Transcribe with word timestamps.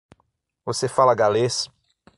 Você 0.65 0.87
fala 0.89 1.13
galês? 1.13 1.69